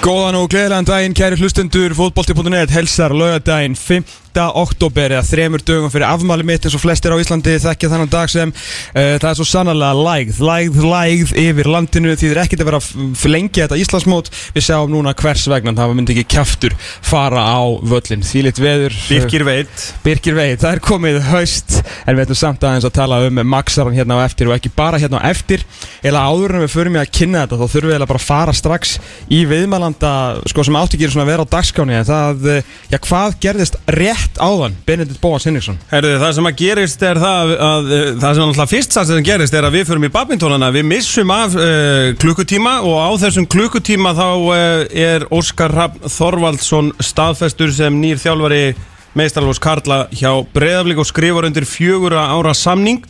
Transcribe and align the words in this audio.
Góðan 0.00 0.38
og 0.38 0.46
gleðilegan 0.48 0.86
daginn, 0.88 1.12
kæri 1.12 1.36
hlustendur, 1.36 1.92
fótbolti.net, 1.92 2.70
helsar, 2.72 3.12
laugadaginn, 3.12 3.74
5. 3.76 4.06
oktober 4.38 5.16
eða 5.16 5.26
þremur 5.26 5.62
dögum 5.66 5.90
fyrir 5.90 6.06
afmæli 6.06 6.46
mitt 6.46 6.64
eins 6.64 6.76
og 6.76 6.82
flestir 6.82 7.10
á 7.10 7.18
Íslandi 7.18 7.56
þekkja 7.60 7.90
þannan 7.90 8.12
dag 8.12 8.30
sem 8.30 8.52
uh, 8.52 9.16
það 9.18 9.28
er 9.30 9.38
svo 9.38 9.46
sannarlega 9.48 10.04
lægð, 10.06 10.40
lægð, 10.46 10.78
lægð 10.86 11.32
yfir 11.42 11.70
landinu. 11.70 12.14
Því 12.14 12.28
það 12.28 12.36
er 12.36 12.42
ekkert 12.44 12.62
að 12.62 12.70
vera 12.70 12.80
að 12.80 13.16
flengja 13.18 13.66
þetta 13.66 13.80
Íslandsmót, 13.82 14.30
við 14.54 14.66
sjáum 14.68 14.94
núna 14.94 15.14
hvers 15.18 15.46
vegna 15.50 15.74
það 15.78 15.96
myndi 15.98 16.14
ekki 16.14 16.36
kjaftur 16.36 16.76
fara 16.80 17.42
á 17.42 17.60
völlin, 17.82 18.24
þýlitt 18.26 18.62
veður. 18.62 18.96
Birkir 19.10 19.46
veit. 19.48 19.86
Birkir 20.04 20.38
veit, 20.38 20.60
það 20.62 20.76
er 20.76 20.84
komið 20.86 21.20
haust 21.30 21.80
en 22.06 22.14
við 22.14 22.24
ætlum 22.26 22.40
samt 22.40 22.66
aðeins 22.66 22.86
að 22.86 22.96
tala 23.00 23.20
um 23.26 23.42
Maxaran 23.50 23.96
hérna 23.96 24.20
á 24.20 24.26
eftir 24.28 24.50
og 24.50 24.56
ekki 24.56 24.72
bara 24.76 25.00
hérna 25.02 25.20
á 25.20 25.28
eftir. 25.30 25.64
Eða 26.06 26.22
áður 26.30 26.58
en 26.58 26.64
við 26.66 26.74
förum 26.76 26.98
í 26.98 27.02
að 27.02 27.12
kynna 27.18 27.44
þetta 27.44 27.58
þá 27.60 27.66
þurfum 27.66 27.90
við 27.90 27.96
eiginlega 27.96 28.12
bara 28.12 28.22
að 28.22 28.28
fara 28.30 28.56
strax 28.56 28.96
í 29.30 29.42
viðmælanda 29.50 30.12
sko, 30.50 30.64
sem 30.66 30.78
átti 30.78 30.98
ekki 30.98 31.10
svona 31.10 31.26
að 31.26 31.32
vera 31.32 31.46
á 31.46 31.52
dagskáni 31.54 31.96
en 31.98 32.08
það, 32.08 32.46
eh, 32.54 32.70
já 32.92 32.98
hvað 33.06 33.36
gerðist 33.42 33.78
rétt 33.96 34.19
áðan 34.40 34.74
Benedikt 34.86 35.20
Bóas 35.22 35.46
Henriksson 35.48 35.78
Herðu, 35.90 36.12
það 36.20 36.34
sem 36.36 36.48
að 36.50 36.58
gerist 36.60 37.02
er 37.06 37.20
það 37.20 37.40
að, 37.40 37.52
að 37.66 37.88
það 38.22 38.36
sem 38.36 38.44
alltaf 38.46 38.72
fyrst 38.72 38.96
það 38.96 39.08
sem 39.10 39.26
gerist 39.26 39.56
er 39.56 39.66
að 39.66 39.76
við 39.76 39.86
förum 39.88 40.06
í 40.06 40.12
badmintonana. 40.14 40.70
Við 40.74 40.86
missum 40.90 41.32
af 41.34 41.56
uh, 41.58 42.10
klukkutíma 42.20 42.74
og 42.86 42.96
á 43.00 43.10
þessum 43.24 43.48
klukkutíma 43.50 44.14
þá 44.18 44.28
uh, 44.28 44.84
er 44.90 45.26
Óskar 45.34 45.74
Rapp 45.74 45.98
Þorvaldsson 46.10 46.92
staðfestur 47.02 47.74
sem 47.74 48.00
nýr 48.02 48.20
þjálfari 48.20 48.74
meistarlós 49.18 49.60
Karla 49.62 50.04
hjá 50.14 50.30
Breðaflik 50.54 51.02
og 51.02 51.08
skrifar 51.08 51.48
undir 51.48 51.66
fjögura 51.68 52.28
ára 52.30 52.54
samning. 52.56 53.02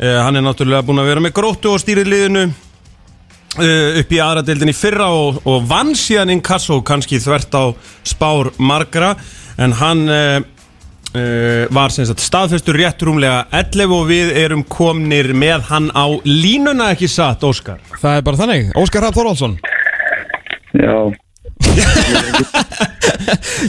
Uh, 0.00 0.20
hann 0.24 0.36
er 0.36 0.44
náttúrulega 0.44 0.86
búin 0.86 1.02
að 1.02 1.12
vera 1.12 1.24
með 1.24 1.36
gróttu 1.38 1.72
og 1.72 1.82
stýrið 1.82 2.10
liðinu 2.10 2.46
uh, 3.58 4.00
upp 4.00 4.14
í 4.14 4.20
aðradeildin 4.22 4.72
í 4.72 4.76
fyrra 4.76 5.10
og, 5.14 5.42
og 5.48 5.64
vann 5.70 5.94
síðan 5.98 6.32
Inkasso 6.34 6.80
kannski 6.86 7.20
þvert 7.22 7.54
á 7.56 7.64
spár 8.06 8.52
margra. 8.58 9.14
En 9.60 9.74
hann 9.78 10.04
uh, 10.10 10.38
uh, 11.14 11.64
var 11.74 11.94
sem 11.94 12.06
sagt 12.08 12.24
staðfestur 12.24 12.78
rétt 12.78 13.02
rúmlega 13.06 13.44
11 13.54 13.94
og 13.98 14.08
við 14.10 14.32
erum 14.44 14.64
komnir 14.66 15.32
með 15.36 15.68
hann 15.70 15.90
á 15.94 16.06
línuna 16.26 16.92
ekki 16.94 17.10
satt, 17.10 17.44
Óskar? 17.46 17.82
Það 18.00 18.18
er 18.18 18.26
bara 18.26 18.42
þannig, 18.42 18.72
Óskar 18.80 19.06
Rapp 19.06 19.18
Þorvaldsson. 19.18 19.58
Já, 20.74 20.96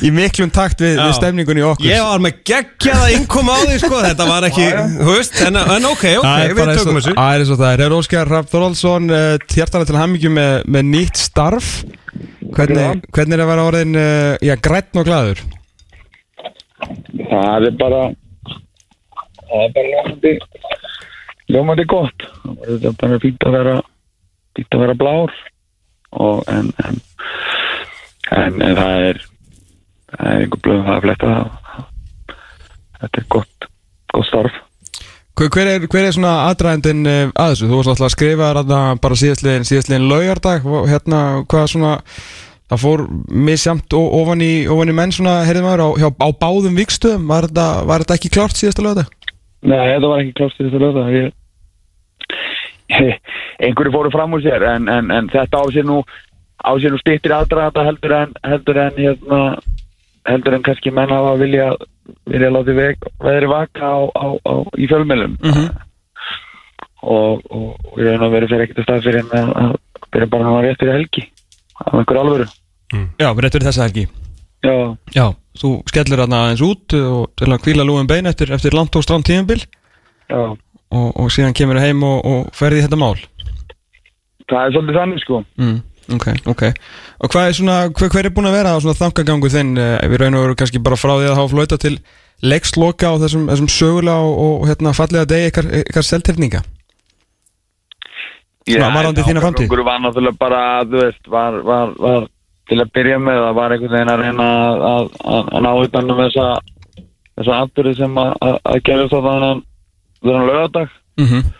í 0.07 0.11
miklum 0.15 0.51
takt 0.53 0.83
við, 0.83 0.99
við 0.99 1.13
stemningunni 1.19 1.63
í 1.63 1.67
okkur. 1.67 1.89
Ég 1.89 2.05
var 2.05 2.23
með 2.23 2.39
geggjaða 2.51 3.09
innkoma 3.15 3.57
á 3.57 3.59
því 3.65 3.79
sko, 3.83 4.03
þetta 4.05 4.29
var 4.29 4.47
ekki, 4.49 4.69
veist, 5.09 5.41
en, 5.47 5.59
en 5.61 5.89
ok, 5.91 6.05
ok, 6.21 6.29
er 6.45 6.55
við 6.57 6.71
tökum 6.79 7.01
þessu. 7.01 7.15
það 7.17 7.33
er 7.33 7.43
eins 7.45 7.53
og 7.55 7.61
það 7.63 7.73
er, 7.73 7.85
er 7.87 7.97
Óskar 7.99 8.33
Rapp 8.35 8.53
Þorvaldsson 8.53 9.11
uh, 9.11 9.27
hjertalega 9.51 9.91
til 9.91 9.99
hammingju 9.99 10.33
með, 10.37 10.55
með 10.77 10.89
nýtt 10.93 11.21
starf. 11.25 11.75
Hvernig, 12.55 13.03
hvernig 13.11 13.35
er 13.35 13.43
að 13.43 13.51
vera 13.51 13.69
orðin 13.71 13.99
uh, 13.99 14.33
já, 14.43 14.55
grætt 14.63 14.95
og 14.95 15.07
glæður 15.07 15.43
það 17.29 17.67
er 17.69 17.75
bara 17.79 18.01
það 19.45 19.63
er 19.63 19.73
bara 19.75 19.91
ljómandi 19.91 20.33
ljómandi 21.53 21.85
gott. 21.89 22.25
Það 22.43 22.89
er 22.89 22.97
bara 23.01 23.21
fínt 23.21 23.45
að 23.45 23.57
vera 23.59 23.75
fínt 24.57 24.75
að 24.75 24.83
vera 24.85 24.97
blár 24.99 25.35
og 26.25 26.43
en 26.51 26.71
en, 26.85 26.99
en, 28.31 28.61
en 28.61 28.79
það 28.79 29.07
er 29.09 29.23
það 30.15 30.31
er 30.31 30.45
einhver 30.45 30.71
það 30.71 30.93
að 30.95 31.03
fletta 31.05 31.33
þetta 33.01 33.21
er 33.21 33.27
gott 33.35 33.67
gott 34.13 34.29
starf 34.29 34.63
hver, 35.35 35.67
er, 35.67 35.85
hver 35.91 36.07
er 36.07 36.15
svona 36.15 36.33
aðdraðendin 36.49 37.05
uh, 37.11 37.21
að 37.35 37.53
þessu? 37.53 37.69
Þú 37.69 37.77
varst 37.79 37.91
alltaf 37.91 38.07
að 38.07 38.15
skrifa 38.15 38.49
þarna 38.55 38.81
bara 39.03 39.19
síðastliðin, 39.19 39.67
síðastliðin 39.67 40.09
laugardag 40.11 40.67
hérna 40.87 41.21
hvað 41.51 41.71
svona 41.73 41.93
það 42.65 42.81
fór 42.81 43.03
misjamt 43.45 43.95
ofan 43.97 44.41
í, 44.41 44.53
ofan 44.71 44.89
í 44.89 44.95
menn 44.97 45.13
svona, 45.13 45.37
heyrðum 45.45 45.67
maður, 45.67 45.83
á, 45.85 45.89
hjá, 46.01 46.07
á 46.17 46.29
báðum 46.41 46.79
vikstöðum 46.79 47.27
var 47.29 47.49
þetta, 47.49 47.67
var 47.89 48.05
þetta 48.05 48.17
ekki 48.17 48.31
klárt 48.33 48.57
síðasta 48.57 48.85
laugardag? 48.85 49.11
Nei, 49.65 49.81
þetta 49.91 50.11
var 50.11 50.23
ekki 50.23 50.47
að 50.65 50.79
löða 50.81 51.05
ég, 51.13 51.27
einhverju 53.65 53.93
fóru 53.93 54.13
fram 54.13 54.37
úr 54.37 54.45
sér 54.45 54.65
en, 54.71 54.89
en, 54.89 55.11
en 55.13 55.29
þetta 55.33 55.61
á 55.61 55.65
sér 55.73 55.85
nú 55.87 56.01
á 56.65 56.71
sér 56.79 56.93
nú 56.93 56.99
stýttir 57.01 57.33
aðdraðanda 57.35 57.85
heldur 57.85 58.15
en 58.17 58.35
heldur 58.45 58.81
en 58.81 58.99
hérna 58.99 59.39
heldur 60.25 60.55
en 60.57 60.63
kannski 60.65 60.91
menn 60.93 61.09
hafa 61.13 61.35
vilja 61.41 61.71
vilja 62.29 62.49
láti 62.53 62.73
veg, 62.77 62.97
veðri 63.21 63.47
vaka 63.49 63.81
á, 63.81 63.97
á, 64.13 64.25
á, 64.45 64.53
í 64.77 64.87
fjölmjölum 64.89 65.37
Mhm. 65.41 65.65
og, 67.05 67.41
og, 67.49 67.75
og 67.85 67.97
ég 68.01 68.07
reyna 68.11 68.27
að 68.27 68.35
vera 68.35 68.47
fyrir 68.49 68.65
ekkert 68.65 68.79
að 68.81 68.87
stað 68.87 69.03
fyrir 69.05 69.19
en 69.21 69.31
að, 69.39 69.49
að 69.61 69.73
fyrir 70.13 70.29
bara 70.31 70.43
að 70.45 70.49
hafa 70.51 70.63
rétt 70.65 70.79
fyrir 70.81 70.97
helgi 70.99 71.23
af 71.85 71.93
einhverju 71.99 72.21
alvöru. 72.23 72.45
Já, 73.19 73.29
réttur 73.35 73.65
þessa 73.65 73.83
helgi. 73.87 74.05
Já, 74.65 74.75
Já, 75.13 75.25
þú 75.59 75.71
skellir 75.91 76.21
þarna 76.23 76.39
aðeins 76.45 76.63
út 76.65 76.95
og 76.97 77.33
til 77.37 77.49
að 77.51 77.61
kvíla 77.65 77.85
lúin 77.85 78.07
bein 78.09 78.25
eftir, 78.29 78.51
eftir 78.55 78.73
langt 78.73 78.95
og 78.95 79.03
strand 79.05 79.25
tímabil. 79.27 79.61
Já, 80.31 80.39
og, 80.55 81.09
og 81.19 81.29
síðan 81.33 81.53
kemur 81.57 81.77
heim 81.81 82.01
og, 82.07 82.21
og 82.25 82.47
ferði 82.55 82.85
þetta 82.85 82.97
mál. 83.01 83.17
Það 84.49 84.61
er 84.61 84.73
svolítið 84.75 84.99
þannig 85.01 85.21
sko. 85.25 85.41
Mm, 85.61 85.77
Ok, 86.13 86.27
ok 86.45 86.63
Og 87.23 87.31
hvað 87.33 87.47
er 87.47 87.57
svona, 87.57 87.77
hver, 87.89 88.11
hver 88.13 88.27
er 88.27 88.33
búin 88.35 88.49
að 88.49 88.57
vera 88.59 88.75
svona 88.83 88.99
þangagangu 88.99 89.49
þinn 89.49 89.73
eh, 89.81 90.05
við 90.11 90.21
raun 90.21 90.37
og 90.37 90.45
veru 90.45 90.57
kannski 90.59 90.83
bara 90.85 90.99
frá 90.99 91.15
því 91.15 91.31
að 91.31 91.39
hafa 91.39 91.53
flöta 91.55 91.79
til 91.81 91.95
leiksloka 92.45 93.09
á 93.09 93.13
þessum, 93.23 93.47
þessum 93.49 93.69
sögulega 93.71 94.21
og, 94.21 94.61
og 94.61 94.69
hérna 94.69 94.93
fallega 94.93 95.29
degi 95.29 95.49
ykkar, 95.49 95.69
ykkar 95.81 96.07
þína 99.29 99.43
framtíð? 99.43 99.67
Okkur 99.69 99.83
var 99.85 99.99
náttúrulega 100.01 100.41
bara, 100.41 100.61
þú 100.89 101.01
veist, 101.03 101.27
var, 101.29 101.59
var, 101.65 101.91
var 102.01 102.23
til 102.69 102.79
að 102.81 102.93
byrja 102.97 103.19
með 103.21 103.41
það 103.43 103.57
var 103.59 103.75
einhvern 103.75 103.95
veginn 103.95 104.13
að 104.13 104.23
reyna 104.23 104.47
að, 104.53 104.85
að, 104.89 105.11
að, 105.33 105.51
að 105.51 105.65
ná 105.65 105.69
utan 105.85 106.13
um 106.13 106.21
þessa, 106.23 106.47
þessa 107.39 107.59
atbyrði 107.65 107.93
sem 107.99 108.17
að, 108.23 108.31
að, 108.47 108.57
að 108.71 108.81
gerist 108.89 109.13
á 109.15 109.19
þannig 109.27 109.61
lögadag. 110.25 110.97
mm 111.21 111.27
-hmm. 111.29 111.53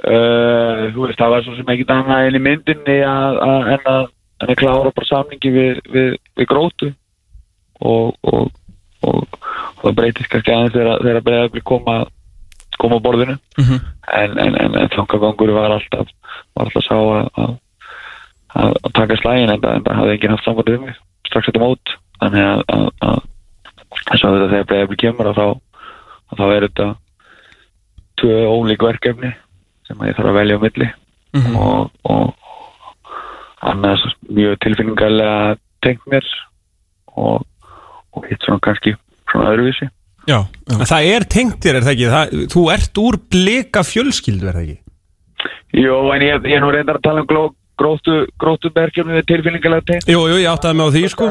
Uh, 0.00 0.86
veist, 0.96 1.18
það 1.20 1.32
var 1.34 1.42
svo 1.44 1.54
sem 1.58 1.70
ekkert 1.74 1.90
annað 1.92 2.28
inn 2.30 2.38
í 2.38 2.42
myndinni 2.44 2.94
að, 3.04 3.38
að, 3.44 3.66
en, 3.74 3.82
að, 3.90 4.06
en 4.40 4.52
að 4.54 4.58
klára 4.62 4.92
bara 4.96 5.08
samningi 5.10 5.50
við, 5.52 5.80
við, 5.92 6.14
við 6.40 6.48
grótu 6.48 6.88
og, 7.84 8.14
og, 8.24 8.46
og, 9.04 9.26
og 9.36 9.82
það 9.82 9.98
breytist 9.98 10.30
kannski 10.32 10.54
aðeins 10.54 10.72
þegar, 10.76 11.02
þegar 11.04 11.26
breyðabli 11.26 11.62
koma, 11.68 11.96
koma 12.80 12.96
á 12.96 13.04
borðinu. 13.04 13.36
Mhm. 13.60 13.82
en, 14.22 14.38
en, 14.46 14.56
en, 14.64 14.78
en 14.80 14.88
þangagangur 14.96 15.52
var 15.58 15.76
alltaf 15.76 16.08
var 16.56 16.64
alltaf 16.70 16.86
sá 16.88 16.96
að, 16.96 17.28
að, 17.44 17.52
að, 18.56 18.72
að 18.80 18.94
taka 19.02 19.20
slægin 19.20 19.52
en, 19.52 19.60
það- 19.66 19.92
hafði 20.00 20.16
enginn 20.16 20.34
haft 20.36 20.48
samband 20.48 20.72
um 20.78 20.86
mig 20.88 20.96
strax 21.28 21.50
þetta 21.50 21.62
mót. 21.66 21.94
Þannig 22.20 22.48
að, 22.48 22.64
að, 22.72 22.88
að 23.04 23.20
þess 24.08 24.24
að 24.24 24.40
þegar 24.48 24.66
breyðabli 24.72 25.00
kemur 25.04 25.28
að 25.34 25.38
þá, 25.42 25.46
að 26.32 26.40
þá 26.40 26.44
er 26.56 26.66
þetta 26.70 26.88
tvö 28.20 28.40
ólík 28.56 28.82
verkefni 28.88 29.30
sem 29.90 29.98
að 30.00 30.12
ég 30.12 30.18
þarf 30.20 30.30
að 30.32 30.38
velja 30.40 30.58
á 30.58 30.64
milli 30.64 30.90
Mhm. 31.30 31.52
og, 31.62 31.90
og 32.10 32.32
annars 33.62 34.02
mjög 34.26 34.56
tilfinningarlega 34.64 35.56
tengt 35.84 36.02
mér 36.10 36.24
og, 37.14 37.44
og 38.16 38.24
hitt 38.26 38.42
svona 38.46 38.58
kannski 38.64 38.96
svona 39.30 39.52
öðruvísi 39.54 39.86
Já, 40.28 40.36
já. 40.68 40.74
En 40.76 40.86
Það 40.90 41.06
er 41.14 41.24
tengt 41.32 41.62
þér, 41.64 41.76
er 41.78 41.84
það 41.86 41.92
ekki? 41.94 42.08
Það, 42.12 42.34
þú 42.52 42.62
ert 42.74 42.98
úr 43.00 43.16
blika 43.32 43.80
fjölskyldu, 43.88 44.48
er 44.50 44.58
það 44.58 44.66
ekki? 44.66 44.76
Jó, 45.80 45.94
en 46.14 46.24
ég, 46.26 46.44
ég 46.50 46.56
er 46.58 46.60
nú 46.64 46.70
reyndar 46.74 46.98
að 46.98 47.06
tala 47.06 47.22
um 47.22 47.28
gló, 47.30 47.44
gróttu, 47.80 48.16
gróttu 48.38 48.70
verkefni 48.74 49.16
við 49.16 49.28
tilfinningarlega 49.30 49.86
tengt 49.88 50.10
Jú, 50.12 50.26
jú, 50.28 50.36
ég 50.42 50.50
áttaði 50.52 50.76
mig 50.76 50.86
á 50.86 50.94
því, 50.96 51.04
sko 51.14 51.30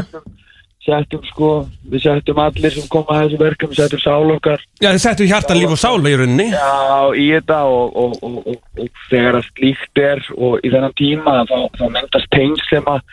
settum 0.90 1.26
sko, 1.30 1.50
við 1.94 2.04
settum 2.06 2.42
allir 2.44 2.74
sem 2.76 2.88
koma 2.92 3.16
að 3.16 3.22
þessu 3.28 3.42
verkefni, 3.44 3.78
settum 3.80 4.02
sál 4.04 4.34
okkar. 4.36 4.64
Já, 4.82 4.90
þið 4.90 5.02
settu 5.06 5.28
hjarta 5.30 5.58
líf 5.58 5.76
og 5.76 5.82
sála 5.82 6.12
í 6.12 6.18
rauninni. 6.20 6.48
Já, 6.52 6.72
í 7.16 7.28
þetta 7.38 7.60
og, 7.70 8.00
og, 8.04 8.18
og, 8.26 8.40
og, 8.54 8.64
og 8.82 9.06
þegar 9.12 9.40
að 9.40 9.52
slíkt 9.54 10.02
er 10.04 10.24
og 10.38 10.60
í 10.66 10.74
þennan 10.74 10.98
tíma 11.00 11.38
þá, 11.50 11.56
þá 11.78 11.86
myndast 11.94 12.32
tengsl 12.36 12.68
sem 12.74 12.92
að 12.96 13.06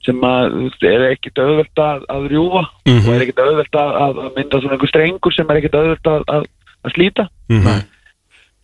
sem 0.00 0.22
að 0.24 0.54
er 0.88 1.02
ekkit 1.10 1.38
auðvelt 1.42 1.80
að, 1.84 2.04
að 2.08 2.22
rjúfa 2.32 2.62
Mhm. 2.88 3.02
og 3.04 3.14
er 3.14 3.24
ekkit 3.26 3.40
auðvelt 3.44 3.76
að, 3.76 3.90
að 4.00 4.20
mynda 4.36 4.60
svona 4.62 4.76
einhver 4.78 4.88
strengur 4.88 5.34
sem 5.36 5.50
er 5.52 5.58
ekkit 5.60 5.76
auðvelt 5.76 6.08
að, 6.08 6.22
að, 6.36 6.46
að 6.88 6.94
slíta. 6.94 7.26
Mhm. 7.52 7.82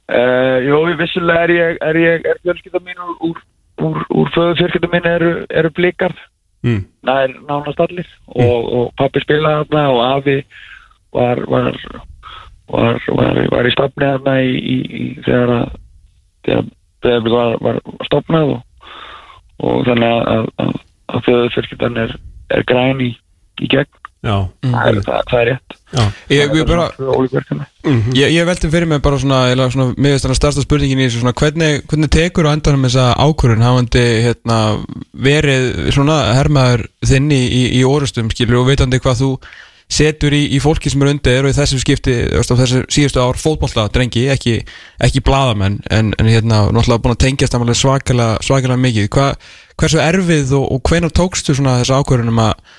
Uh, 0.06 0.62
jú, 0.62 0.78
vissulega 1.00 1.42
er 1.44 1.50
ég, 1.50 1.78
er 1.82 1.96
ég, 1.98 2.26
er 2.30 2.38
fjölskylda 2.46 2.78
mín 2.86 3.00
úr, 3.02 3.16
úr, 3.26 3.40
úr, 3.82 3.96
úr 4.14 4.28
föðu 4.30 4.54
fjölskylda 4.60 4.90
mín 4.92 5.08
eru, 5.10 5.30
eru 5.50 5.72
blikar, 5.74 6.14
Mm. 6.66 6.82
er 7.12 7.34
nánast 7.46 7.82
allir. 7.84 8.08
Og, 8.26 8.70
og 8.78 8.94
pappi 8.98 9.22
spilaði 9.22 9.66
þarna 9.66 9.84
og 9.94 10.00
afi 10.06 10.38
var, 11.14 11.42
var, 11.50 11.76
var, 12.72 12.98
var, 13.06 13.42
var 13.52 13.68
í 13.68 13.74
stafni 13.74 14.08
þarna 14.08 14.40
í, 14.42 14.56
í, 14.56 14.78
í 15.00 15.04
þegar 15.22 15.54
að, 15.60 15.76
þegar 16.48 16.66
þegar 17.06 17.30
var, 17.30 17.58
var 17.62 17.80
stofnað 18.08 18.56
og, 18.56 18.90
og 19.62 19.86
þannig 19.86 20.16
að, 20.32 20.50
að, 20.64 20.74
að 21.12 21.28
föðu 21.28 21.52
fjölskyldan 21.54 22.02
er, 22.02 22.16
er 22.54 22.66
græn 22.68 23.02
í, 23.04 23.12
í 23.62 23.70
gegn 23.72 24.02
Já, 24.26 24.36
það, 24.66 24.88
er, 24.90 24.96
það, 25.06 25.20
það 25.30 25.40
er 25.40 25.48
rétt. 25.50 25.76
Ég, 26.32 26.54
ég, 26.58 26.62
bara, 26.66 26.86
ólík 26.98 27.36
verkefni. 27.36 27.66
ég, 28.18 28.32
ég 28.34 28.48
veldi 28.48 28.70
fyrir 28.72 28.90
mig 28.90 29.02
bara 29.04 29.20
svona, 29.22 29.68
svona 29.70 29.92
mér 29.94 30.16
veist 30.16 30.26
þannig 30.26 30.40
stærsta 30.40 30.64
spurningin 30.64 31.00
í 31.00 31.06
þessu 31.06 31.22
svona 31.22 31.36
hvernig, 31.38 31.84
hvernig 31.86 32.12
tekur 32.16 32.50
á 32.50 32.54
endanum 32.56 32.88
þessa 32.88 33.06
ákvörðun 33.22 33.64
hafandi 33.64 34.04
hérna, 34.26 34.58
verið 35.28 35.70
svona 35.94 36.18
hermaður 36.36 36.88
þinn 37.06 37.30
í, 37.30 37.40
í, 37.46 37.62
í 37.78 37.86
orustum 37.86 38.32
skilur 38.34 38.64
og 38.64 38.68
veitandi 38.72 39.00
hvað 39.00 39.22
þú 39.22 39.30
setur 39.86 40.34
í, 40.34 40.42
í 40.56 40.58
fólki 40.62 40.90
sem 40.90 41.02
er 41.04 41.12
undir 41.12 41.46
og 41.46 41.52
í 41.52 41.56
þessum 41.56 41.78
skipti 41.78 42.14
þessu 42.34 42.82
síðustu 42.90 43.22
ár 43.22 43.38
fótbolta 43.38 43.86
drengi 43.94 44.24
ekki, 44.32 44.56
ekki 45.02 45.22
blaðamenn 45.26 45.78
en, 45.94 46.10
en 46.18 46.30
hérna 46.30 46.64
náttúrulega 46.74 47.04
búin 47.04 47.14
að 47.14 47.22
tengjast 47.22 47.54
alveg 47.54 47.78
svakalega, 47.78 48.40
svakalega 48.42 48.82
mikið. 48.82 49.06
Hva, 49.14 49.28
hversu 49.78 50.02
erfið 50.02 50.56
og, 50.58 50.66
og 50.74 50.90
hvenær 50.90 51.14
tókstu 51.14 51.54
svona 51.54 51.78
þessa 51.82 52.00
ákvörðun 52.02 52.34
um 52.34 52.42
að, 52.48 52.74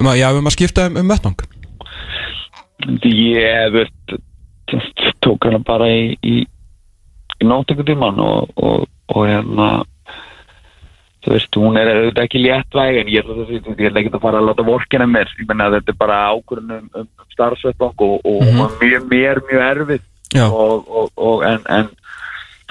um 0.00 0.08
að, 0.12 0.18
já, 0.22 0.28
um 0.38 0.48
að 0.48 0.56
skipta 0.56 0.88
um, 0.90 0.98
um 1.02 1.12
vettnang 1.12 1.44
Ég 3.06 3.74
veit, 3.76 4.16
tók 5.22 5.46
hana 5.46 5.60
bara 5.62 5.86
í, 5.92 6.16
í, 6.26 6.42
í 7.38 7.46
nóttingu 7.46 7.84
tíman 7.86 8.18
og, 8.22 8.50
og, 8.58 8.88
og 9.12 9.26
hérna 9.28 9.68
þú 11.22 11.34
veist, 11.36 11.58
hún 11.58 11.78
er 11.78 11.90
auðvitað 11.92 12.24
ekki 12.26 12.42
léttvæg 12.42 13.00
en 13.00 13.10
ég 13.12 13.22
ætla 13.22 13.44
að 13.44 13.52
ég 13.54 13.88
ætla 13.88 14.00
ekki 14.02 14.12
að 14.12 14.24
fara 14.24 14.40
að 14.40 14.48
láta 14.48 14.66
vorkina 14.66 15.06
mér. 15.06 15.30
Ég 15.38 15.48
menna 15.48 15.68
að 15.68 15.76
þetta 15.78 15.92
er 15.92 15.98
bara 16.00 16.20
ákvörðun 16.32 16.72
um, 16.78 16.88
um 16.98 17.34
starfsvettang 17.34 18.06
og, 18.06 18.16
og 18.26 18.40
hún 18.42 18.58
var 18.58 18.74
mjög, 18.80 19.06
mjög, 19.12 19.42
mjög 19.50 19.66
erfið. 19.68 20.08
Og, 20.42 20.88
og, 20.88 21.12
og 21.20 21.44
en, 21.46 21.92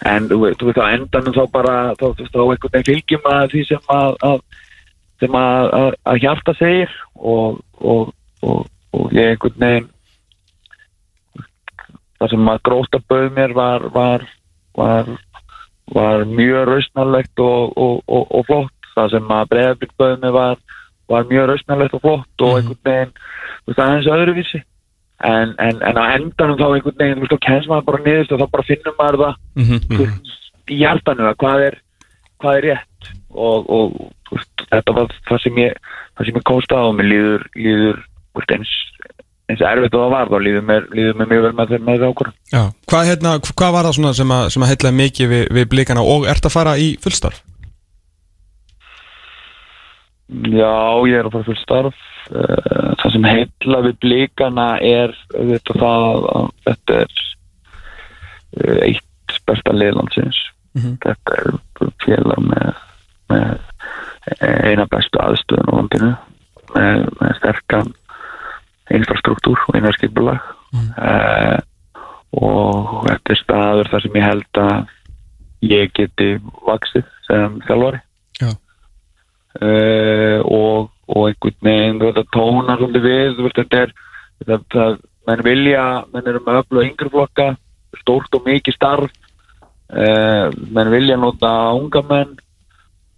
en 0.09 0.27
þú 0.27 0.41
veist, 0.43 0.81
á 0.81 0.91
endanum 0.91 1.37
þá 1.37 1.43
bara 1.53 1.77
þá, 1.95 2.05
þú 2.09 2.11
veist, 2.19 2.33
þá 2.33 2.41
einhvern 2.43 2.75
veginn 2.75 2.89
fylgjum 2.89 3.31
að 3.31 3.47
því 3.53 3.63
sem 3.69 3.95
að, 3.95 4.17
að 4.27 4.37
sem 5.21 5.37
að, 5.37 5.71
að, 5.77 5.89
að 6.11 6.21
hjarta 6.25 6.53
segir 6.57 6.93
og, 7.15 7.59
og, 7.77 8.13
og, 8.41 8.65
og 8.97 9.13
ég 9.15 9.35
einhvern 9.35 9.61
veginn 9.61 9.89
það 12.21 12.33
sem 12.35 12.51
að 12.53 12.63
gróta 12.67 13.01
bauð 13.09 13.29
mér 13.37 13.55
var 13.57 13.87
var, 13.95 14.25
var, 14.77 15.13
var 15.93 16.25
mjög 16.29 16.67
rausnarlegt 16.69 17.41
og, 17.41 17.77
og, 17.77 18.03
og, 18.05 18.27
og 18.29 18.45
flott. 18.49 18.77
Það 18.91 19.13
sem 19.13 19.31
að 19.31 19.47
breyðablik 19.53 19.95
bauð 19.97 20.17
mér 20.21 20.35
var 20.35 20.59
var 21.11 21.25
mjög 21.27 21.49
rausnarlegt 21.49 21.95
og 21.97 22.03
flott 22.05 22.43
og 22.45 22.57
einhvern 22.59 22.85
veginn, 22.87 23.09
þú 23.65 23.71
veist, 23.71 23.81
aðeins 23.83 24.11
öðruvísi. 24.15 24.61
En, 25.27 25.51
en, 25.61 25.81
en 25.85 25.97
á 25.99 26.03
endanum 26.15 26.59
þá 26.59 26.67
einhvern 26.69 27.01
veginn, 27.01 27.25
þú 27.31 27.39
kemst 27.45 27.71
maður 27.71 27.87
bara 27.89 28.03
niðurst 28.05 28.35
og 28.35 28.41
þá 28.41 28.53
bara 28.53 28.67
finnum 28.69 28.95
maður 28.99 29.19
það 29.23 29.33
mm 29.57 29.65
-hmm. 29.65 30.13
í 30.71 30.77
hjartanu 30.81 31.27
að 31.27 31.39
hvað 31.43 31.65
er 31.67 31.77
hvað 32.41 32.57
er 32.57 32.67
rétt 32.69 32.90
og, 33.33 33.69
og 33.69 33.97
veist, 34.31 34.65
þetta 34.71 34.95
var 34.97 35.11
það 35.29 35.43
sem 35.45 35.59
ég 35.63 35.77
það 36.17 36.29
sem 36.29 36.39
ég 36.39 36.47
komst 36.51 36.75
á 36.75 36.79
og 36.81 36.95
mér 36.97 37.09
líður, 37.11 37.45
líður 37.55 38.01
veist, 38.37 38.55
eins, 38.57 38.73
eins 39.51 39.63
erfitt 39.67 39.95
og 39.97 40.05
það 40.05 40.15
var 40.15 40.33
þá 40.33 40.37
líður 40.47 40.67
mér, 40.71 40.89
líður 40.95 41.19
mér 41.21 41.31
mjög 41.31 41.47
vel 41.47 41.53
með 41.59 41.73
þeim 41.75 41.87
með 41.89 42.05
ákvörðum 42.09 42.37
Já, 42.55 42.63
hvað, 42.91 43.07
hérna, 43.11 43.37
hvað 43.53 43.75
var 43.77 43.89
það 43.89 44.19
sem 44.21 44.35
að, 44.37 44.51
að 44.57 44.69
heitlaði 44.73 44.99
mikið 45.01 45.33
við, 45.35 45.47
við 45.59 45.71
blikana 45.75 46.05
og 46.15 46.29
ert 46.31 46.47
að 46.47 46.55
fara 46.57 46.77
í 46.79 46.93
fullstarf? 47.03 47.41
Já, 50.31 50.71
ég 51.11 51.17
er 51.19 51.27
að 51.27 51.33
fara 51.35 51.47
fyrir 51.49 51.59
starf 51.65 52.07
Eh, 52.31 52.91
það 53.01 53.11
sem 53.15 53.25
heilla 53.27 53.79
við 53.83 53.95
blikana 54.03 54.65
er 54.85 55.11
þetta 55.33 55.73
það 55.81 56.27
að 56.31 56.45
þetta 56.67 56.99
er 57.01 57.15
eh, 58.61 58.77
eitt 58.87 59.37
besta 59.49 59.73
liðlandsins 59.75 60.39
Mhm. 60.71 60.93
þetta 61.03 61.35
er 61.35 61.49
félag 62.05 62.45
með, 62.47 62.77
með 63.31 64.67
eina 64.69 64.85
bestu 64.91 65.19
aðstöðun 65.23 65.71
á 65.71 65.77
landinu 65.79 66.11
með, 66.75 67.05
með 67.19 67.37
sterkan 67.39 67.93
infrastruktúr 68.91 69.59
og 69.69 69.77
innarskipulag 69.79 70.41
Mhm. 70.71 70.91
uh, 71.03 71.59
og 72.31 73.01
þetta 73.03 73.33
er 73.33 73.39
staður 73.41 73.89
þar 73.91 74.01
sem 74.05 74.13
ég 74.15 74.23
held 74.23 74.59
að 74.61 74.93
ég 75.67 75.89
geti 75.97 76.27
vaksið 76.63 77.09
sem 77.27 77.57
þjálfari 77.67 77.99
Já. 78.39 78.51
uh, 79.59 80.39
og, 80.47 80.91
og 81.11 81.27
einhvern 81.27 81.67
veginn 81.67 81.99
þú 81.99 82.07
veist 82.07 82.21
að 82.21 82.29
tóna 82.37 82.77
svolítið 82.79 83.07
við 83.09 83.41
þetta 83.57 83.81
er 83.81 83.91
það, 84.47 84.63
það, 84.71 84.95
menn 85.27 85.43
vilja, 85.49 85.83
menn 86.13 86.31
eru 86.31 86.43
með 86.45 86.61
öllu 86.63 86.85
yngri 86.87 87.11
flokka, 87.17 87.49
stórt 87.99 88.39
og 88.39 88.47
mikið 88.47 88.77
starf 88.79 89.11
uh, 89.91 90.47
menn 90.71 90.93
vilja 90.95 91.19
nota 91.19 91.51
unga 91.75 92.05
menn 92.13 92.31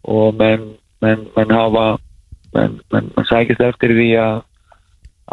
og 0.04 0.40
menn, 0.40 0.74
menn, 1.04 1.28
menn 1.36 1.54
hafa 1.54 1.86
menn, 2.54 2.80
menn, 2.94 3.12
sækist 3.30 3.62
eftir 3.64 3.96
því 3.96 4.10
að 4.22 4.42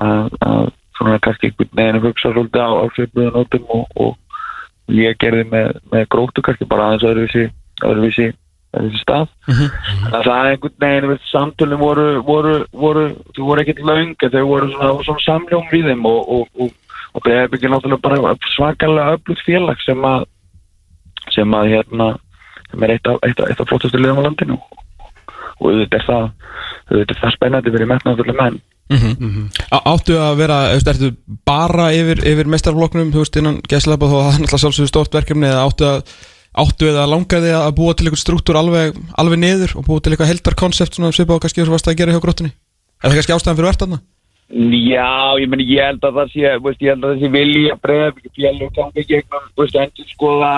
að, 0.01 0.71
svona 0.97 1.19
kannski 1.25 1.51
einhvern 1.51 1.73
veginn 1.77 1.99
að 1.99 2.07
hugsa 2.09 2.33
svolítið 2.33 2.63
á, 2.63 2.71
á 2.71 2.85
svipuðu 2.95 3.31
nótum 3.35 3.73
og, 3.75 3.97
og 3.97 4.95
ég 4.95 5.19
gerði 5.21 5.47
með, 5.51 5.81
með 5.93 6.07
grótu 6.13 6.45
kannski 6.45 6.69
bara 6.71 6.91
aðeins 6.91 7.09
öðruvísi 7.09 7.47
öðruvísi, 7.81 8.29
öðruvísi 8.77 9.03
stað. 9.03 9.29
Þannig 9.47 10.19
að 10.19 10.27
það 10.29 10.51
einhvern 10.51 10.77
veginn 10.85 11.09
við, 11.11 11.23
samtölum 11.31 11.83
voru, 11.83 12.07
voru, 12.27 12.55
voru 12.73 13.07
þau 13.37 13.45
voru 13.49 13.65
ekkert 13.65 13.85
laung 13.87 14.15
en 14.15 14.35
þau 14.35 14.45
voru 14.51 14.73
svona, 14.75 14.93
svona 15.09 15.27
samljóm 15.27 15.71
við 15.73 15.91
þeim 15.91 16.09
og, 16.11 16.35
og, 16.37 16.67
og, 17.15 17.23
það 17.25 17.37
er 17.37 17.57
ekki 17.59 17.73
náttúrulega 17.73 18.07
bara 18.09 18.35
svakalega 18.55 19.17
öflugt 19.19 19.47
félag 19.47 19.87
sem 19.87 20.11
að 20.13 20.29
sem 21.31 21.55
að 21.55 21.73
hérna 21.75 22.13
sem 22.71 22.83
er 22.87 22.95
eitt 22.97 23.07
af, 23.11 23.19
af, 23.23 23.63
flottustu 23.69 23.99
liðum 24.01 24.21
á 24.23 24.27
landinu. 24.29 24.59
Og 25.61 25.71
auðvitað 25.71 26.01
er 26.01 26.07
það 26.09 26.27
auðvitað 26.91 27.21
það 27.23 27.35
spennandi 27.37 27.75
fyrir 27.75 27.91
metnaðarfulla 27.91 28.37
menn. 28.41 28.61
Á- 29.71 29.87
Áttu 29.87 30.17
að 30.19 30.37
vera, 30.41 30.59
ertu 30.75 31.11
bara 31.47 31.91
yfir, 31.95 32.25
yfir 32.27 32.49
mestarfloknum, 32.51 33.13
þú 33.15 33.23
veist, 33.23 33.37
innan 33.39 33.61
gæslepa 33.71 34.09
þó 34.11 34.17
að 34.19 34.25
það 34.27 34.35
er 34.35 34.41
náttúrulega 34.43 34.63
sjálfsögðu 34.65 34.91
stórt 34.91 35.15
verkefni 35.15 35.47
eða 35.47 35.67
áttu 35.69 35.87
að 35.87 36.15
áttu 36.59 36.89
eða 36.91 37.05
langaði 37.07 37.53
að 37.55 37.75
búa 37.79 37.95
til 37.95 38.09
eitthvað 38.09 38.23
struktúr 38.25 38.59
alveg, 38.59 38.97
alveg 39.15 39.39
niður 39.39 39.77
og 39.79 39.85
búa 39.87 40.01
til 40.03 40.11
eitthvað 40.17 40.33
heldar 40.33 40.57
svona 40.91 41.13
svipað 41.15 41.37
og 41.37 41.45
kannski 41.45 41.63
að 41.63 41.71
varst 41.71 41.87
að 41.87 42.01
gera 42.01 42.17
hjá 42.17 42.23
gróttunni? 42.25 42.51
Er 43.01 43.11
það 43.11 43.21
kannski 43.21 43.37
ástæðan 43.37 43.59
fyrir 43.61 43.71
verðarna? 43.71 44.01
Já, 44.51 45.39
ég 45.39 45.47
meni, 45.47 45.63
ég 45.71 45.87
held 45.87 46.03
að 46.03 46.17
það 46.19 46.33
sé, 46.35 46.51
veist, 46.59 46.81
ég 46.83 46.91
held 46.91 47.05
að 47.07 47.13
þessi 47.15 47.31
vilja 47.31 47.77
bregða 47.79 48.09
ekki 48.11 48.31
félug 48.35 48.73
gangi 48.75 49.05
gegnum, 49.07 49.45
þú 49.55 49.63
veist, 49.63 49.79
endur 49.79 50.09
skoða 50.11 50.51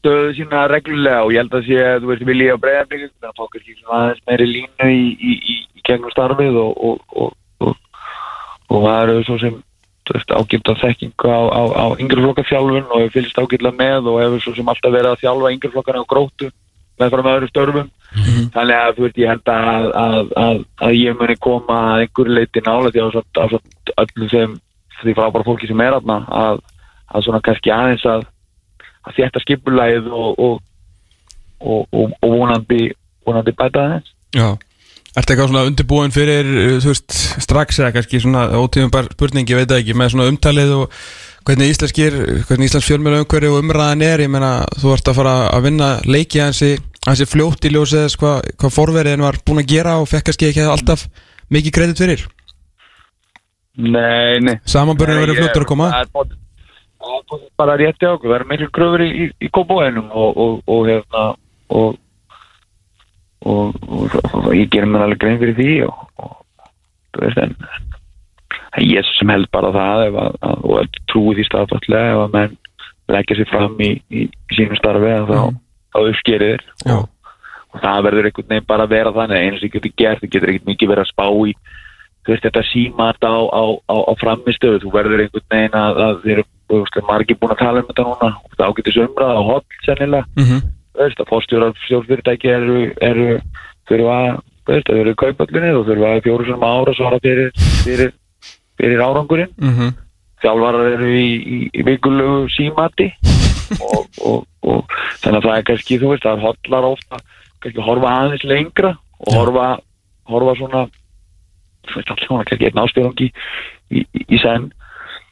stöðu 0.00 0.34
sína 0.36 0.66
reglulega 0.70 1.24
og 1.24 1.34
ég 1.34 1.44
held 1.44 1.56
að 1.56 1.66
sé, 1.68 1.80
þú 2.00 2.10
veist, 2.10 2.26
vilja 2.28 2.60
bregða 2.60 2.84
ekki 2.86 3.08
þannig 3.08 3.30
að 3.30 3.38
fá 3.38 3.44
kannski 3.54 3.76
svona 3.78 3.98
aðeins 4.00 4.22
meiri 4.28 4.46
línu 4.50 4.92
í, 4.92 5.02
í, 5.30 5.34
í, 5.36 5.56
í 5.76 5.84
gegnum 5.86 6.14
starfið 6.14 6.60
og, 6.60 6.86
og, 6.88 7.18
og, 7.24 7.34
og, 7.66 7.74
og 8.70 8.86
það 8.86 9.02
eru 9.02 9.26
svo 9.28 9.38
sem, 9.42 9.58
ágifta 10.10 10.74
þekkingu 10.80 11.30
á, 11.30 11.40
á, 11.54 11.62
á 11.70 11.86
yngri 12.02 12.24
flokkafjálfun 12.24 12.88
og 12.88 13.04
hefur 13.04 13.14
fylgst 13.18 13.38
ágifta 13.38 13.70
með 13.76 14.08
og 14.10 14.18
hefur 14.24 14.42
svo 14.42 14.56
sem 14.56 14.72
alltaf 14.72 14.94
verið 14.94 15.12
að 15.12 15.22
þjálfa 15.22 15.52
yngri 15.54 15.72
flokkana 15.74 16.02
á 16.02 16.10
gróttu 16.10 16.50
með 17.00 17.12
frá 17.12 17.22
með 17.22 17.36
öðru 17.36 17.50
störfum 17.50 17.92
þannig 18.54 18.76
að 18.76 18.96
þú 18.96 19.04
veist 19.06 19.20
ég 19.20 19.30
held 19.30 19.52
að, 19.54 19.86
að, 20.00 20.32
að, 20.42 20.64
að 20.86 20.96
ég 20.98 21.20
muni 21.20 21.36
koma 21.40 21.78
að 21.92 22.02
einhverju 22.04 22.36
leiti 22.36 22.64
nála 22.66 22.90
því 22.90 23.04
að, 23.04 23.20
að, 23.20 23.54
að 23.54 24.04
öllum 24.04 24.32
þeim 24.34 24.58
því 25.00 25.14
frábæra 25.16 25.46
fólki 25.46 25.70
sem 25.70 25.84
er 25.84 25.96
aðna 25.96 26.18
að, 26.40 26.60
að 27.14 27.26
svona 27.26 27.42
kannski 27.46 27.72
aðeins 27.72 28.04
að 28.10 28.26
að 29.06 29.16
þétta 29.18 29.44
skipulæð 29.44 30.10
og 30.10 30.60
og, 31.60 31.86
og, 31.92 32.12
og, 32.22 32.28
vonandi 32.32 32.90
vonandi 33.26 33.56
bæta 33.56 33.86
aðeins 33.86 34.12
Já 34.36 34.56
Ertu 35.10 35.34
eitthvað 35.34 35.48
svona 35.50 35.66
undirbúin 35.66 36.12
fyrir, 36.14 36.46
uh, 36.46 36.76
þú 36.78 36.92
veist, 36.92 37.14
strax 37.42 37.80
eða 37.80 37.96
kannski 37.96 38.20
svona 38.22 38.44
ótíðum 38.54 38.92
bara 38.94 39.10
spurning, 39.10 39.48
ég 39.50 39.58
veit 39.58 39.66
það 39.66 39.80
ekki, 39.82 39.96
með 39.98 40.12
svona 40.12 40.26
umtalið 40.30 40.74
og 40.76 41.00
hvernig 41.48 41.72
íslenskir, 41.72 42.18
hvernig 42.46 42.70
íslensk 42.70 42.86
fjölmjölu 42.86 43.24
umhverju 43.24 43.50
og 43.50 43.58
umræðan 43.64 44.04
er, 44.06 44.22
ég 44.22 44.30
meina, 44.30 44.52
þú 44.78 44.92
ert 44.94 45.10
að 45.10 45.18
fara 45.18 45.32
að 45.50 45.66
vinna 45.66 45.88
leiki 46.06 46.44
hansi, 46.44 46.70
hansi 47.08 47.26
fljótt 47.26 47.66
í 47.66 47.72
ljósið 47.74 48.04
þess 48.04 48.20
hvað 48.22 48.52
hva 48.62 48.70
forveriðin 48.76 49.26
var 49.26 49.40
búin 49.42 49.64
að 49.64 49.72
gera 49.74 49.96
og 49.98 50.06
fekk 50.12 50.28
kannski 50.28 50.52
ekki 50.52 50.68
alltaf 50.76 51.02
mikið 51.50 51.74
kredit 51.80 52.04
fyrir. 52.04 52.24
Nei, 53.80 54.38
nei 54.46 54.60
Samanbörðin 54.62 55.24
verið 55.24 55.42
fljóttur 55.42 55.66
að 55.66 55.70
koma. 55.72 55.90
Það 55.96 56.38
bara 57.60 57.78
rétt 57.80 58.02
í 58.02 58.08
okkur, 58.10 58.30
það 58.30 58.38
eru 58.38 58.48
miklu 58.50 58.70
gröfur 58.76 59.04
í, 59.04 59.10
í, 59.10 59.28
í 59.46 59.50
kópóinum 59.54 60.10
og, 60.10 60.40
og, 60.44 60.56
og 60.68 60.88
hérna 60.88 61.26
og 61.70 61.98
og, 63.40 63.76
og, 63.88 64.16
og 64.36 64.50
ég 64.52 64.68
ger 64.72 64.84
mér 64.84 65.06
alveg 65.06 65.20
grein 65.22 65.38
fyrir 65.40 65.56
því 65.56 65.70
og, 65.86 66.02
og 66.20 66.66
þú 67.14 67.24
veist 67.24 67.40
en 67.40 67.54
en 68.70 68.86
ég 68.86 69.06
sem 69.16 69.32
held 69.32 69.48
bara 69.54 69.72
það 69.74 70.04
ef 70.08 70.18
að, 70.22 70.36
að, 70.46 70.66
og 70.68 70.98
trúi 71.10 71.36
því 71.38 71.46
staðfastlega 71.48 72.12
ef 72.12 72.20
að 72.24 72.36
menn 72.36 72.58
leggja 73.10 73.38
sér 73.40 73.50
fram 73.50 73.80
í, 73.82 73.90
í, 74.12 74.26
í 74.28 74.58
sínum 74.58 74.78
starfi 74.78 75.10
að 75.10 75.32
þá, 75.32 75.40
þá 75.90 75.98
uppskerir 76.04 76.64
og, 76.94 77.08
og 77.74 77.82
það 77.82 78.04
verður 78.06 78.28
einhvern 78.28 78.50
veginn 78.52 78.68
bara 78.70 78.86
að 78.86 78.94
vera 78.94 79.14
þannig 79.16 79.46
eins 79.46 79.58
og 79.58 79.66
ég 79.66 79.74
getur 79.76 79.96
gert, 79.98 80.22
þú 80.22 80.30
getur 80.34 80.52
ekkert 80.52 80.70
mikið 80.70 80.92
verið 80.92 81.06
að 81.06 81.10
spá 81.10 81.26
í 81.26 81.56
þú 82.20 82.34
veist 82.34 82.46
þetta 82.46 82.64
símat 82.68 83.26
á, 83.26 83.34
á, 83.34 83.64
á, 83.90 83.96
á 84.06 84.12
framistöðu, 84.20 84.82
þú 84.84 84.94
verður 84.94 85.24
einhvern 85.24 85.48
veginn 85.56 85.78
að, 85.80 86.00
að 86.06 86.22
þeir 86.26 86.34
eru 86.36 86.48
margir 87.08 87.38
búin 87.40 87.54
að 87.54 87.62
tala 87.64 87.80
um 87.82 87.88
þetta 87.88 88.06
núna? 88.06 88.28
Það 88.56 88.68
ágætis 88.68 89.00
umræða 89.04 89.40
og 89.40 89.48
holl 89.50 89.64
sennilega. 89.86 90.26
Mm 90.36 90.60
þú 90.90 91.06
veist 91.06 91.20
að 91.22 91.30
fórstjórar 91.30 91.74
stjórnfyrirtæki 91.86 92.50
eru, 92.50 92.78
eru 93.00 93.26
þurfa, 93.88 94.18
veist, 94.68 94.88
það 94.88 95.02
eru 95.02 95.16
kaupallinni 95.22 95.72
og 95.78 95.86
þurfa 95.88 96.12
fjóru 96.26 96.46
sem 96.48 96.64
ára 96.66 96.94
svara 96.98 97.20
fyrir, 97.24 97.50
fyrir, 97.84 98.14
fyrir 98.80 99.04
árangurinn. 99.04 99.52
Mhm. 99.58 99.98
þjálfarar 100.40 100.86
eru 100.94 101.08
í, 101.12 101.30
í, 101.36 101.56
í 101.76 101.82
vikulegu 101.84 102.46
símati 102.48 103.10
og, 103.84 104.06
og, 104.24 104.46
og 104.64 104.94
þannig 105.20 105.36
að 105.36 105.44
það 105.44 105.56
er 105.58 105.66
kannski, 105.68 105.98
þú 106.00 106.12
veist, 106.14 106.24
það 106.24 106.38
er 106.38 106.44
hotlar 106.46 106.86
ofta 106.88 107.18
kannski 107.60 107.84
horfa 107.84 108.12
aðeins 108.22 108.46
lengra 108.48 108.94
og 109.20 109.34
horfa, 109.36 109.66
horfa 110.32 110.54
svona 110.56 110.80
þú 111.90 111.98
veist, 111.98 112.24
svona 112.24 112.46
kannski 112.48 112.70
einn 112.70 113.20
í, 113.20 113.28
í, 113.92 114.06
í 114.32 114.40
senn 114.40 114.70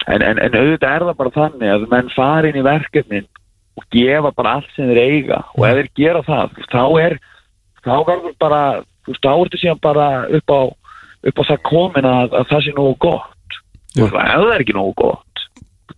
en, 0.06 0.22
en, 0.22 0.38
en 0.38 0.58
auðvitað 0.58 0.94
er 0.94 1.06
það 1.08 1.18
bara 1.22 1.34
þannig 1.36 1.72
að 1.74 1.88
menn 1.92 2.12
fara 2.14 2.48
inn 2.48 2.60
í 2.60 2.66
verkefnin 2.66 3.28
og 3.78 3.86
gefa 3.94 4.32
bara 4.34 4.54
allt 4.58 4.70
sem 4.74 4.90
þeir 4.90 5.02
eiga. 5.04 5.40
Og 5.56 5.66
ef 5.68 5.80
þeir 5.80 5.90
gera 5.98 6.22
það, 6.26 6.60
þá 6.72 6.84
er 7.02 7.18
þá 7.84 7.94
verður 8.06 8.36
bara, 8.42 8.62
þú 9.06 9.14
veist, 9.14 9.24
þá 9.24 9.32
er 9.32 9.42
þetta 9.48 9.62
síðan 9.62 9.82
bara 9.86 10.08
upp 10.38 10.54
á, 10.54 10.60
upp 11.30 11.42
á 11.42 11.48
það 11.50 11.64
komin 11.70 12.08
að, 12.08 12.38
að 12.40 12.50
það 12.52 12.64
sé 12.66 12.76
nógu 12.76 12.96
gott. 13.06 13.58
Þú 13.94 14.04
veist, 14.04 14.18
ef 14.18 14.42
það 14.42 14.54
er 14.54 14.66
ekki 14.66 14.78
nógu 14.78 14.94
gott 14.98 15.28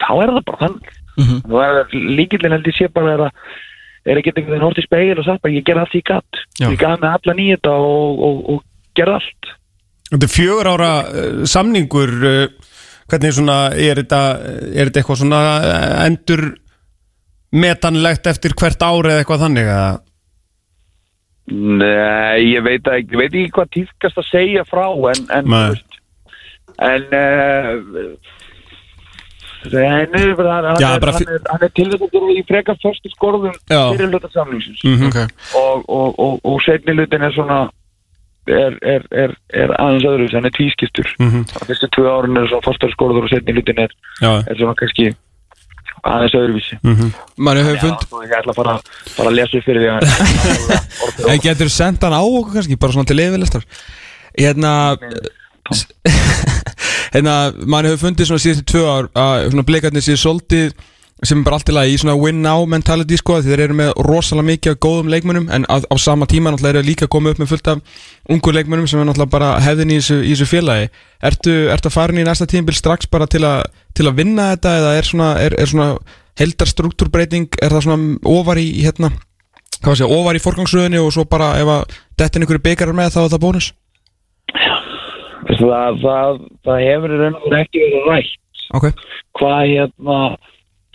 þá 0.01 0.13
er 0.15 0.33
það 0.33 0.47
bara 0.49 0.63
þannig. 0.65 0.97
Mhm. 1.21 1.41
þú 1.45 1.61
er 1.61 1.95
líkillin 2.17 2.55
held 2.55 2.69
ég 2.71 2.77
sé 2.79 2.89
bara 2.89 3.15
er 3.15 3.23
að 3.27 3.33
er 4.09 4.17
ekki 4.21 4.33
einhvern 4.33 4.55
veginn 4.55 4.65
hort 4.65 4.81
í 4.81 4.85
speil 4.87 5.19
og 5.19 5.27
sagt 5.27 5.43
bara 5.43 5.53
ég 5.53 5.65
gerði 5.67 5.83
allt 5.85 5.97
í 5.99 6.03
gatt 6.09 6.39
Já. 6.57 6.69
ég 6.71 6.79
gaf 6.81 7.01
með 7.03 7.17
alla 7.19 7.35
nýjita 7.37 7.73
og, 7.75 8.23
og, 8.25 8.39
og 8.55 8.63
gerði 8.97 9.17
allt. 9.19 9.51
Þetta 10.11 10.27
er 10.27 10.33
fjögur 10.33 10.71
ára 10.71 10.93
uh, 11.05 11.43
samningur 11.45 12.15
uh, 12.25 12.47
hvernig 13.11 13.35
svona 13.37 13.59
er 13.75 14.01
þetta 14.03 14.21
er 14.41 14.91
þetta 14.91 15.03
eitthvað 15.03 15.21
svona 15.23 15.41
uh, 15.61 16.07
endur 16.07 16.45
metanlegt 17.51 18.29
eftir 18.31 18.55
hvert 18.59 18.83
ári 18.87 19.11
eða 19.13 19.25
eitthvað 19.25 19.45
þannig 19.47 19.73
að 19.75 19.99
Nei, 21.51 22.45
ég 22.53 22.63
veit 22.63 22.87
ekki, 22.87 23.17
ég 23.17 23.19
veit 23.19 23.33
ekki 23.35 23.55
hvað 23.57 23.71
tíðkast 23.75 24.21
að 24.23 24.27
segja 24.29 24.63
frá 24.69 24.85
en, 25.11 25.25
en 25.35 25.49
veist, 25.51 25.97
en 26.79 27.09
uh, 27.11 27.73
henni, 29.65 30.23
hann, 30.39 30.69
hann, 30.69 30.79
Já, 30.79 30.93
er, 30.95 31.11
hann, 31.11 31.27
er, 31.27 31.43
hann 31.51 31.65
er 31.67 31.73
til 31.75 31.89
þess 31.91 32.05
að 32.07 32.15
gera 32.15 32.37
í 32.37 32.45
frekar 32.49 32.79
förstu 32.85 33.11
skorðum 33.17 33.57
fyrir 33.67 34.13
hluta 34.13 34.31
samlingsins 34.33 34.85
Mhm. 34.87 35.11
Ok. 35.11 35.19
Og, 35.59 35.83
og, 35.89 36.15
og, 36.23 36.39
og 36.45 36.63
setni 36.65 36.95
hlutin 36.95 37.27
er 37.27 37.35
svona 37.35 37.59
er, 38.49 38.77
er, 38.83 39.03
er, 39.13 39.35
er 39.53 39.73
aðeins 39.77 40.07
öðru 40.09 40.29
hann 40.33 40.49
er 40.49 40.55
tvískiptur. 40.57 41.09
Mhm. 41.19 41.43
það 41.53 41.67
fyrstu 41.73 41.89
tvö 41.97 42.07
árin 42.13 42.39
er 42.41 42.47
svona 42.49 42.65
fórstar 42.67 42.93
skorður 42.95 43.27
og 43.27 43.33
setni 43.33 43.53
hlutin 43.57 43.83
er, 43.85 43.93
Já, 44.21 44.31
er 44.47 44.57
svona 44.57 44.75
kannski 44.79 45.11
aðeins 46.01 46.35
öðruvísi. 46.41 46.79
Mhm. 46.83 47.11
Manni 47.37 47.65
hefur 47.67 47.77
Já, 47.77 47.83
fund 47.85 48.07
svo 48.09 48.23
ég 48.25 48.37
ætla 48.39 48.55
bara, 48.57 48.77
bara 49.19 49.29
að 49.31 49.37
lesa 49.37 49.59
upp 49.59 49.65
fyrir 49.65 49.83
því 49.85 49.91
að 49.97 50.01
En 51.35 51.43
getur 51.45 51.69
sendt 51.69 52.03
hann 52.07 52.17
á 52.17 52.23
okkur 52.25 52.57
kannski, 52.57 52.79
bara 52.81 52.93
svona 52.97 53.11
til 53.11 53.21
yfirlistar 53.21 53.67
Hérna 54.39 54.73
Hérna, 57.15 57.35
manni 57.67 57.91
hefur 57.91 58.07
fundið 58.07 58.31
svona 58.31 58.43
síðustu 58.43 58.67
tvö 58.71 58.83
ár 58.87 59.11
að 59.19 59.51
svona 59.51 59.67
blikarnir 59.67 60.05
séu 60.05 60.17
svolítið 60.21 60.73
sem 61.27 61.41
er 61.41 61.45
bara 61.45 61.59
allt 61.59 61.69
í 61.69 61.97
svona 62.01 62.17
win 62.17 62.41
now 62.43 62.65
mentality 62.65 63.19
sko 63.21 63.41
þeir 63.45 63.67
eru 63.67 63.77
með 63.77 63.91
rosalega 64.07 64.49
mikið 64.49 64.77
góðum 64.81 65.11
leikmunum 65.13 65.49
en 65.53 65.67
á, 65.69 65.77
á 65.77 65.97
sama 66.01 66.27
tíma 66.31 66.53
náttúrulega 66.53 66.81
eru 66.81 66.89
líka 66.89 67.09
komið 67.13 67.35
upp 67.35 67.43
með 67.43 67.51
fullt 67.53 67.69
af 67.69 68.05
ungu 68.33 68.55
leikmunum 68.57 68.89
sem 68.89 69.01
er 69.01 69.09
náttúrulega 69.09 69.35
bara 69.35 69.51
hefðin 69.61 69.93
í 69.93 69.99
þessu, 70.01 70.21
í 70.25 70.33
þessu 70.33 70.49
félagi. 70.49 70.89
Ertu, 71.31 71.57
ertu 71.75 71.91
að 71.91 71.97
fara 71.97 72.15
inn 72.15 72.23
í 72.23 72.27
næsta 72.29 72.49
tímabil 72.49 72.79
strax 72.79 73.11
bara 73.13 73.29
til, 73.29 73.45
a, 73.45 73.61
til 73.93 74.09
að 74.09 74.23
vinna 74.23 74.53
þetta 74.55 74.77
eða 74.81 74.95
er 74.97 75.11
svona, 75.11 75.33
er, 75.45 75.57
er 75.61 75.69
svona 75.69 75.91
heldar 76.41 76.73
struktúrbreyting, 76.73 77.51
er 77.61 77.75
það 77.75 77.85
svona 77.89 78.31
ofar 78.31 78.63
í 78.63 78.71
hérna 78.81 79.13
hvað 79.85 80.01
sé, 80.01 80.09
ofar 80.09 80.37
í 80.37 80.43
forgangsröðinni 80.45 81.01
og 81.01 81.13
svo 81.15 81.27
bara 81.29 81.55
ef 81.61 81.73
að 81.73 81.97
dettin 82.21 82.45
ykkur 82.47 82.61
byggarar 82.65 82.97
með 82.97 83.15
þá 83.15 83.21
er 83.23 83.33
það 83.35 83.45
bónus? 83.45 83.71
Það, 85.51 86.01
það, 86.01 86.41
það 86.65 86.83
hefur 86.87 87.15
ekki 87.61 87.83
verið 87.85 88.09
rætt 88.09 88.37
Ok, 88.71 88.85
hvað 89.35 89.61
hérna 89.67 90.19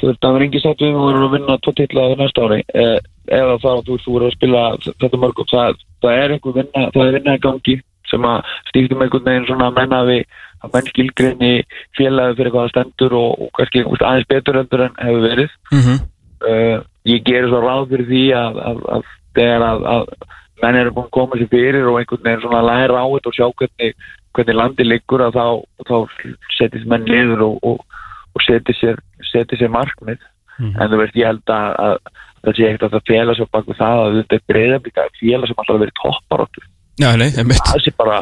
þú 0.06 0.12
veist, 0.12 0.22
það 0.22 0.38
er 0.38 0.46
engin 0.46 0.64
sátt 0.64 0.86
við 0.86 0.96
vera 1.02 1.26
að 1.26 1.36
vinna 1.36 1.58
tvo 1.66 1.76
titla 1.76 2.06
á 2.06 2.08
næsta 2.22 2.46
ári. 2.46 2.62
Eh, 2.78 2.98
eða 3.34 3.58
að 3.58 3.84
þú 3.90 4.00
verður 4.06 4.30
að 4.30 4.38
spila 4.38 4.64
þetta 4.86 5.22
mörgum, 5.22 5.52
það, 5.52 5.84
það 6.06 6.24
er 6.24 6.36
einhver 6.36 6.58
vinna 6.60 6.88
það 6.94 7.06
er 7.06 7.16
vinna 7.20 7.38
í 7.38 7.46
gangi 7.46 7.78
sem 8.06 8.26
að 8.30 8.52
stíktum 8.70 9.02
einhvern 9.02 9.26
veginn 9.26 9.48
svona 9.50 9.70
að 9.72 9.80
menna 9.80 10.02
við 10.06 10.26
að 10.62 10.76
menn 10.76 10.90
skilgrinni 10.92 11.54
félagi 11.98 12.38
fyrir 12.38 12.54
hvað 12.54 12.68
það 12.68 12.74
stendur 12.76 13.16
og, 13.18 13.32
og 13.42 13.50
kannski 13.58 13.82
veist, 13.88 14.06
aðeins 14.06 14.30
betur 14.30 14.60
endur 14.62 14.86
en 14.86 15.00
hefur 15.02 15.26
verið. 15.26 15.56
Mm 15.74 16.04
uh, 16.44 16.78
ég 17.06 17.26
gerir 17.26 17.50
svo 17.52 17.62
ráð 17.64 17.90
fyrir 17.92 18.10
því 18.10 18.24
að, 18.38 18.62
að, 18.70 18.84
að 18.96 19.10
þegar 19.38 19.66
að, 19.68 19.86
að 19.94 20.06
menn 20.64 20.80
eru 20.80 20.94
búin 20.96 21.08
að 21.08 21.16
koma 21.18 21.40
sér 21.40 21.52
fyrir 21.52 21.90
og 21.90 22.00
einhvern 22.00 22.24
veginn 22.26 22.44
svona 22.46 22.64
læra 22.66 23.04
á 23.04 23.08
þetta 23.14 23.32
og 23.32 23.38
sjá 23.38 23.48
hvernig, 23.62 24.08
hvernig 24.36 24.60
landi 24.60 24.88
liggur 24.88 25.26
að 25.26 25.38
þá, 25.38 25.46
þá 25.90 25.96
setjast 26.58 26.90
menn 26.92 27.10
liður 27.10 27.46
og, 27.50 27.58
og, 27.72 28.02
og 28.36 28.46
setja 28.46 28.78
sér, 28.80 29.02
setja 29.32 29.60
sér 29.60 29.74
markmið 29.74 30.22
en 30.60 30.92
þú 30.92 31.02
veist 31.02 31.18
ég 31.20 31.28
held 31.28 31.52
að, 31.52 31.68
að 31.86 31.98
það 32.46 32.58
sé 32.58 32.68
ekkert 32.70 32.88
að 32.88 32.96
það 32.96 33.10
félag 33.10 33.38
svo 33.40 33.48
bak 33.52 33.70
við 33.70 33.80
það 33.82 34.02
að 34.04 34.18
þetta 34.20 34.38
er 34.38 34.44
breyðablíka 34.52 35.08
félag 35.20 35.50
sem 35.50 35.62
alltaf 35.64 35.82
verið 35.84 35.98
topparáttur 36.02 36.68
já, 37.02 37.10
nei, 37.20 37.30
einmitt. 37.36 37.64
Það 37.66 37.82
sé 37.84 37.96
bara 38.00 38.20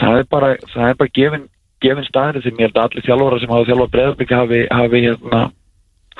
það 0.00 0.18
er 0.20 0.26
bara, 0.30 0.50
það 0.72 0.88
er 0.90 0.98
bara 1.00 1.14
gefin, 1.18 1.46
gefin 1.84 2.08
staðinu 2.08 2.42
sem 2.44 2.58
ég 2.60 2.68
held 2.68 2.80
að 2.80 2.88
allir 2.88 3.06
þjálfara 3.06 3.40
sem 3.42 3.54
hafa 3.54 3.68
þjálfara 3.70 3.94
breyðablíka 3.94 4.40
hafi, 4.42 4.62
hafi, 4.80 5.02
hérna, 5.06 5.42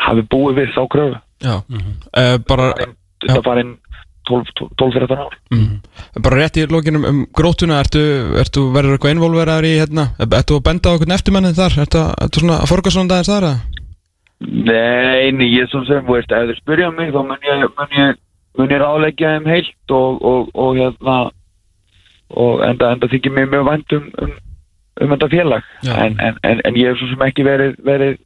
hafi 0.06 0.26
búið 0.34 0.60
við 0.60 0.72
þá 0.76 0.82
kröfu. 0.94 1.20
Já, 1.44 1.54
uh, 1.60 2.36
bara, 2.48 2.70
þetta 3.24 3.42
var 3.44 3.62
einn 3.62 3.74
12-13 4.28 5.22
ár. 5.22 5.36
Mm, 5.54 5.78
bara 6.24 6.40
rétt 6.40 6.58
í 6.60 6.66
lokinum 6.70 7.06
um 7.08 7.22
grótuna 7.36 7.80
ertu, 7.84 8.02
ertu 8.42 8.66
verður 8.74 8.96
eitthvað 8.96 9.16
involveraður 9.16 9.68
í 9.68 9.72
hérna, 9.78 10.08
ertu 10.26 10.58
að 10.58 10.66
benda 10.68 10.90
á 10.90 10.92
eitthvað 10.94 11.16
eftirmennið 11.18 11.60
þar, 11.60 11.78
ertu, 11.84 12.04
ertu 12.26 12.42
svona 12.42 12.60
að 12.60 12.70
forga 12.72 12.94
svona 12.94 13.12
dagins 13.12 13.32
þar 13.32 13.48
eða? 13.50 13.82
Nei, 14.46 15.32
nei, 15.32 15.46
ég 15.54 15.70
sem 15.72 15.84
sem, 15.88 16.02
veist, 16.08 16.32
ef 16.32 16.50
þið 16.50 16.58
spyrja 16.60 16.90
mig 16.92 17.12
þá 17.14 17.22
mun 17.24 17.46
ég, 17.46 17.62
mun 17.78 17.94
ég, 17.96 18.18
mun 18.58 18.74
ég 18.74 18.82
ráleggja 18.82 19.36
þeim 19.36 19.48
heilt 19.48 19.94
og, 19.96 20.18
og, 20.20 20.50
og 20.52 20.80
hérna 20.80 21.16
og 22.36 22.64
enda, 22.66 22.90
enda 22.92 23.08
þykir 23.08 23.32
mér 23.32 23.48
mjög 23.52 23.68
vænt 23.70 23.96
um, 23.96 24.10
um, 24.22 24.34
um 25.00 25.14
þetta 25.14 25.30
félag. 25.32 25.70
En, 25.86 26.18
en, 26.20 26.40
en, 26.42 26.60
en 26.66 26.76
ég 26.76 26.90
hef 26.90 27.00
svo 27.00 27.08
sem 27.12 27.24
ekki 27.28 27.46
verið 27.46 27.78
verið, 27.86 28.18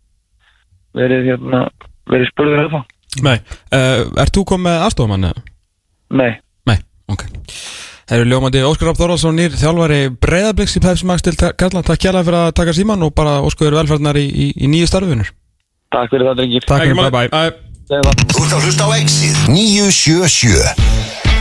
verið 0.99 1.30
hérna 1.30 1.66
verið 2.11 2.33
spurður 2.33 2.64
eða 2.64 2.83
Nei, 3.26 3.37
uh, 3.75 4.07
ert 4.23 4.35
þú 4.37 4.45
komið 4.47 4.69
með 4.69 4.85
aðstofamann 4.87 5.30
eða? 5.30 5.42
Nei, 6.11 6.33
Nei, 6.67 6.79
ok. 7.11 7.26
Það 8.11 8.17
eru 8.19 8.31
ljómandi 8.33 8.62
Óskar 8.67 8.88
Rapp 8.90 8.99
Þorvaldsson 8.99 9.37
nýr 9.38 9.52
þjálfari 9.55 10.00
breyðabliks 10.19 10.75
í 10.75 10.83
Pepsi 10.83 11.07
Max 11.07 11.23
til 11.23 11.37
Kallan 11.38 11.87
Takk 11.87 12.02
kjærlega 12.02 12.26
fyrir 12.26 12.38
að 12.40 12.55
taka 12.59 12.75
síman 12.75 13.07
og 13.07 13.14
bara 13.14 13.37
óskuður 13.47 13.79
velferðnar 13.79 14.19
í, 14.19 14.26
í, 14.26 14.49
í 14.59 14.71
nýju 14.73 14.90
starfinur 14.90 15.31
takk 15.95 16.12
fyrir 16.12 16.31
það 16.31 16.40
drengir. 16.43 16.67
Takk 16.71 16.87
fyrir, 16.87 17.11
bye. 17.11 17.29
Bye. 17.31 17.52
Þú 17.90 18.45
ert 18.45 18.55
að 18.55 18.67
hlusta 18.69 18.87
á 18.87 18.90
Exið 19.00 19.45
977 19.50 21.39